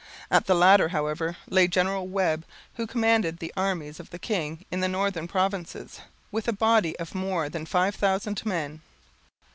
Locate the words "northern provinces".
4.87-5.99